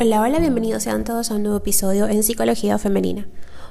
[0.00, 3.26] Hola, hola, bienvenidos sean todos a un nuevo episodio en Psicología Femenina.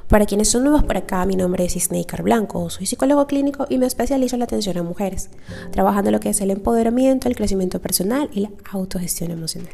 [0.10, 3.78] Para quienes son nuevos por acá, mi nombre es Isneikar Blanco, soy psicólogo clínico y
[3.78, 5.30] me especializo en la atención a mujeres,
[5.72, 9.72] trabajando lo que es el empoderamiento, el crecimiento personal y la autogestión emocional.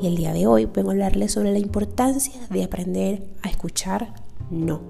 [0.00, 4.14] Y el día de hoy vengo a hablarles sobre la importancia de aprender a escuchar
[4.50, 4.80] no.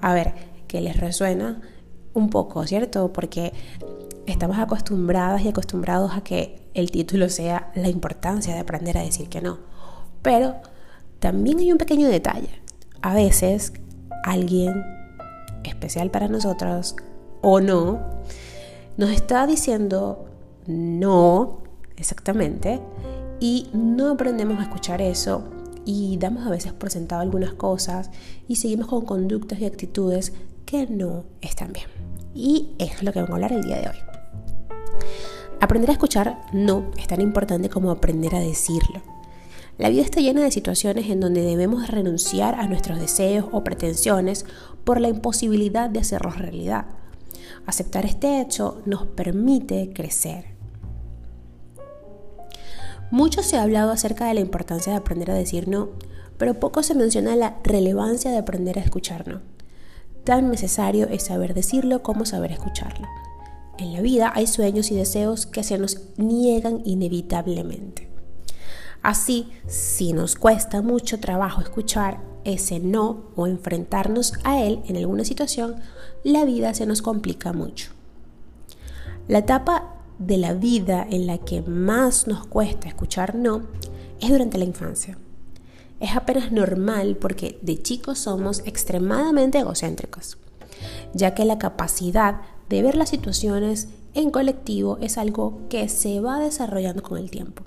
[0.00, 0.34] A ver,
[0.66, 1.62] ¿qué les resuena
[2.14, 3.12] un poco, ¿cierto?
[3.12, 3.52] Porque
[4.26, 9.28] estamos acostumbradas y acostumbrados a que el título sea la importancia de aprender a decir
[9.28, 9.71] que no.
[10.22, 10.56] Pero
[11.18, 12.48] también hay un pequeño detalle.
[13.02, 13.72] A veces
[14.24, 14.84] alguien
[15.64, 16.96] especial para nosotros
[17.40, 18.00] o no
[18.96, 20.26] nos está diciendo
[20.66, 21.62] no
[21.96, 22.80] exactamente
[23.40, 25.44] y no aprendemos a escuchar eso
[25.84, 28.10] y damos a veces por sentado algunas cosas
[28.46, 30.32] y seguimos con conductas y actitudes
[30.64, 31.86] que no están bien.
[32.34, 33.96] Y es lo que vamos a hablar el día de hoy.
[35.60, 39.11] Aprender a escuchar no es tan importante como aprender a decirlo.
[39.78, 44.44] La vida está llena de situaciones en donde debemos renunciar a nuestros deseos o pretensiones
[44.84, 46.86] por la imposibilidad de hacerlos realidad.
[47.66, 50.52] Aceptar este hecho nos permite crecer.
[53.10, 55.90] Mucho se ha hablado acerca de la importancia de aprender a decir no,
[56.38, 59.40] pero poco se menciona la relevancia de aprender a escuchar no.
[60.24, 63.06] Tan necesario es saber decirlo como saber escucharlo.
[63.78, 68.11] En la vida hay sueños y deseos que se nos niegan inevitablemente.
[69.02, 75.24] Así, si nos cuesta mucho trabajo escuchar ese no o enfrentarnos a él en alguna
[75.24, 75.76] situación,
[76.22, 77.90] la vida se nos complica mucho.
[79.26, 83.62] La etapa de la vida en la que más nos cuesta escuchar no
[84.20, 85.18] es durante la infancia.
[85.98, 90.38] Es apenas normal porque de chicos somos extremadamente egocéntricos,
[91.12, 96.38] ya que la capacidad de ver las situaciones en colectivo es algo que se va
[96.38, 97.64] desarrollando con el tiempo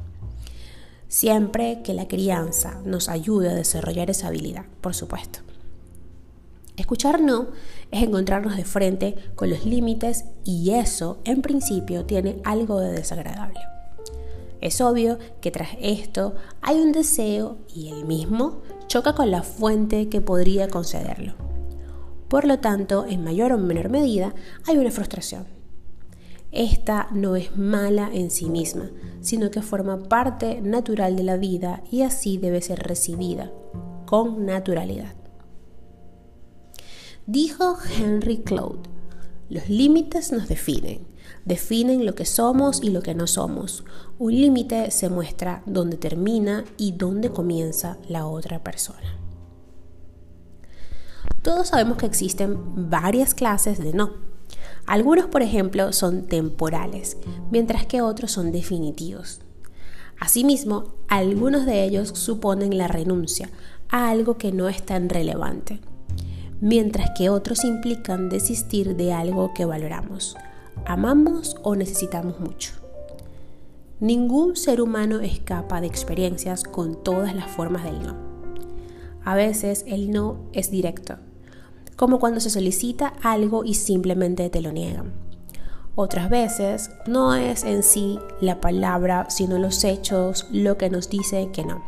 [1.07, 5.39] siempre que la crianza nos ayude a desarrollar esa habilidad, por supuesto.
[6.77, 7.47] Escuchar no
[7.91, 13.59] es encontrarnos de frente con los límites y eso, en principio, tiene algo de desagradable.
[14.59, 20.09] Es obvio que tras esto hay un deseo y el mismo choca con la fuente
[20.09, 21.33] que podría concederlo.
[22.27, 24.33] Por lo tanto, en mayor o menor medida,
[24.65, 25.54] hay una frustración.
[26.55, 28.89] Esta no es mala en sí misma,
[29.19, 33.51] sino que forma parte natural de la vida y así debe ser recibida
[34.05, 35.15] con naturalidad.
[37.27, 38.79] Dijo Henry Cloud,
[39.49, 41.05] los límites nos definen,
[41.43, 43.83] definen lo que somos y lo que no somos.
[44.17, 49.19] Un límite se muestra donde termina y donde comienza la otra persona.
[51.41, 54.24] Todos sabemos que existen varias clases de no
[54.85, 57.17] algunos, por ejemplo, son temporales,
[57.51, 59.41] mientras que otros son definitivos.
[60.19, 63.49] Asimismo, algunos de ellos suponen la renuncia
[63.89, 65.79] a algo que no es tan relevante,
[66.61, 70.37] mientras que otros implican desistir de algo que valoramos,
[70.85, 72.71] amamos o necesitamos mucho.
[73.99, 78.15] Ningún ser humano escapa de experiencias con todas las formas del no.
[79.23, 81.17] A veces el no es directo,
[81.95, 85.13] como cuando se solicita algo y simplemente te lo niegan.
[85.95, 91.49] Otras veces no es en sí la palabra, sino los hechos lo que nos dice
[91.53, 91.83] que no.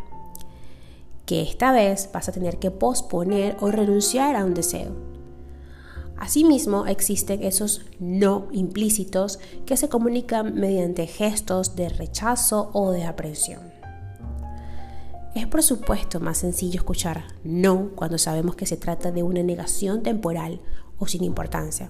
[1.26, 4.94] Que esta vez vas a tener que posponer o renunciar a un deseo.
[6.16, 13.77] Asimismo, existen esos no implícitos que se comunican mediante gestos de rechazo o de aprensión.
[15.38, 20.02] Es por supuesto más sencillo escuchar no cuando sabemos que se trata de una negación
[20.02, 20.62] temporal
[20.98, 21.90] o sin importancia.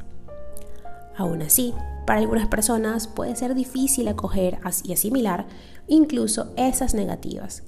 [1.16, 1.74] Aún así,
[2.06, 5.48] para algunas personas puede ser difícil acoger y asimilar
[5.88, 7.64] incluso esas negativas,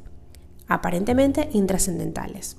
[0.68, 2.58] aparentemente intrascendentales.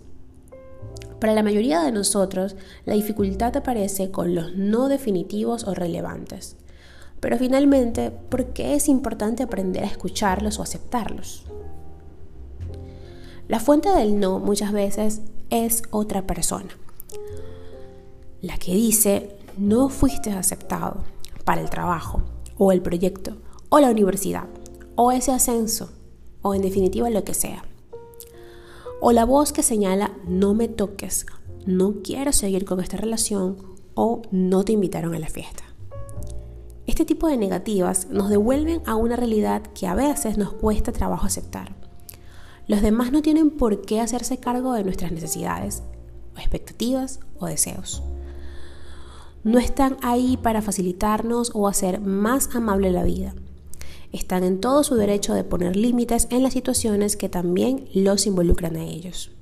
[1.20, 6.56] Para la mayoría de nosotros, la dificultad aparece con los no definitivos o relevantes.
[7.20, 11.44] Pero finalmente, ¿por qué es importante aprender a escucharlos o aceptarlos?
[13.50, 16.68] La fuente del no muchas veces es otra persona.
[18.40, 20.98] La que dice, no fuiste aceptado
[21.44, 22.22] para el trabajo,
[22.58, 23.38] o el proyecto,
[23.68, 24.44] o la universidad,
[24.94, 25.90] o ese ascenso,
[26.42, 27.64] o en definitiva lo que sea.
[29.00, 31.26] O la voz que señala, no me toques,
[31.66, 33.56] no quiero seguir con esta relación,
[33.94, 35.64] o no te invitaron a la fiesta.
[36.86, 41.26] Este tipo de negativas nos devuelven a una realidad que a veces nos cuesta trabajo
[41.26, 41.79] aceptar
[42.70, 45.82] los demás no tienen por qué hacerse cargo de nuestras necesidades,
[46.36, 48.00] expectativas o deseos.
[49.42, 53.34] No están ahí para facilitarnos o hacer más amable la vida.
[54.12, 58.76] están en todo su derecho de poner límites en las situaciones que también los involucran
[58.76, 59.32] a ellos.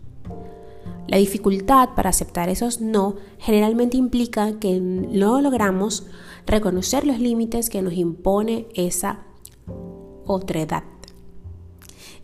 [1.06, 6.06] La dificultad para aceptar esos no generalmente implica que no logramos
[6.46, 9.26] reconocer los límites que nos impone esa
[10.24, 10.84] otredad.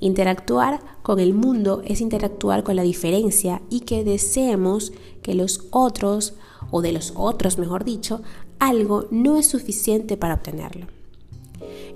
[0.04, 4.92] Interactuar con el mundo es interactuar con la diferencia y que deseemos
[5.22, 6.34] que los otros,
[6.70, 8.20] o de los otros mejor dicho,
[8.58, 10.88] algo no es suficiente para obtenerlo.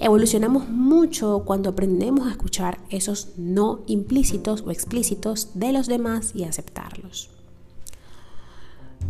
[0.01, 6.45] Evolucionamos mucho cuando aprendemos a escuchar esos no implícitos o explícitos de los demás y
[6.45, 7.29] aceptarlos.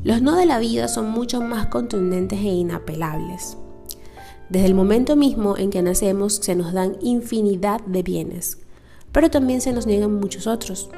[0.03, 3.57] Los no de la vida son mucho más contundentes e inapelables.
[4.49, 8.59] Desde el momento mismo en que nacemos se nos dan infinidad de bienes,
[9.13, 10.91] pero también se nos niegan muchos otros.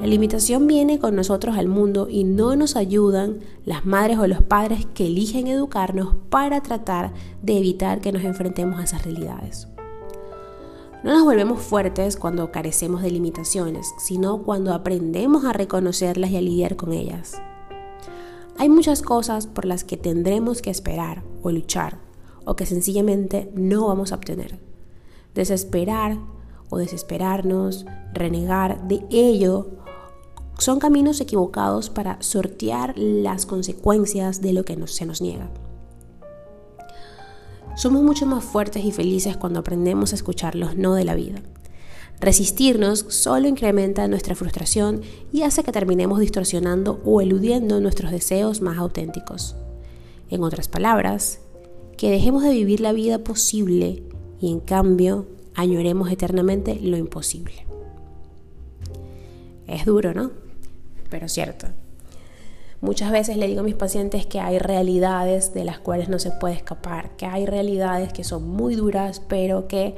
[0.00, 4.42] La limitación viene con nosotros al mundo y no nos ayudan las madres o los
[4.42, 7.12] padres que eligen educarnos para tratar
[7.42, 9.68] de evitar que nos enfrentemos a esas realidades.
[11.04, 16.40] No nos volvemos fuertes cuando carecemos de limitaciones, sino cuando aprendemos a reconocerlas y a
[16.40, 17.40] lidiar con ellas.
[18.58, 21.98] Hay muchas cosas por las que tendremos que esperar o luchar
[22.44, 24.60] o que sencillamente no vamos a obtener.
[25.34, 26.18] Desesperar
[26.72, 27.84] o desesperarnos,
[28.14, 29.68] renegar de ello
[30.58, 35.50] son caminos equivocados para sortear las consecuencias de lo que se nos niega.
[37.76, 41.42] Somos mucho más fuertes y felices cuando aprendemos a escuchar los no de la vida.
[42.20, 48.78] Resistirnos solo incrementa nuestra frustración y hace que terminemos distorsionando o eludiendo nuestros deseos más
[48.78, 49.56] auténticos.
[50.30, 51.40] En otras palabras,
[51.98, 54.04] que dejemos de vivir la vida posible
[54.40, 57.66] y en cambio añoremos eternamente lo imposible.
[59.66, 60.42] Es duro, ¿no?
[61.12, 61.66] pero cierto.
[62.80, 66.30] Muchas veces le digo a mis pacientes que hay realidades de las cuales no se
[66.30, 69.94] puede escapar, que hay realidades que son muy duras, pero que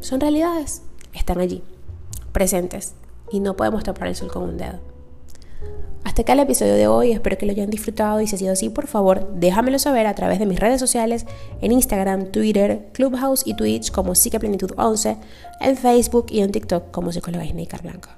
[0.00, 0.82] son realidades,
[1.14, 1.62] están allí,
[2.32, 2.96] presentes,
[3.30, 4.80] y no podemos tapar el sol con un dedo.
[6.16, 8.52] Hasta acá el episodio de hoy, espero que lo hayan disfrutado y si ha sido
[8.52, 11.26] así, por favor, déjamelo saber a través de mis redes sociales,
[11.60, 15.18] en Instagram, Twitter, Clubhouse y Twitch como Psiqueplenitud11,
[15.60, 17.44] en Facebook y en TikTok como Psicóloga
[17.82, 18.08] Blanco.